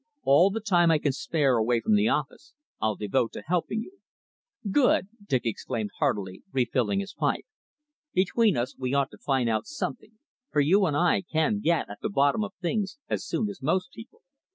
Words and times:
"All 0.23 0.49
the 0.49 0.59
time 0.61 0.89
I 0.89 0.97
can 0.97 1.11
spare 1.11 1.57
away 1.57 1.79
from 1.79 1.93
the 1.93 2.07
office 2.07 2.55
I'll 2.81 2.95
devote 2.95 3.31
to 3.33 3.43
helping 3.45 3.81
you." 3.83 3.99
"Good," 4.71 5.09
Dick 5.27 5.43
exclaimed 5.45 5.91
heartily, 5.99 6.41
refilling 6.51 7.01
his 7.01 7.13
pipe. 7.13 7.45
"Between 8.11 8.57
us 8.57 8.75
we 8.75 8.95
ought 8.95 9.11
to 9.11 9.19
find 9.19 9.47
out 9.47 9.67
something, 9.67 10.17
for 10.49 10.59
you 10.59 10.87
and 10.87 10.97
I 10.97 11.21
can 11.31 11.59
get 11.59 11.87
at 11.87 11.99
the 12.01 12.09
bottom 12.09 12.43
of 12.43 12.55
things 12.59 12.97
as 13.09 13.23
soon 13.23 13.47
as 13.47 13.61
most 13.61 13.91
people." 13.91 14.23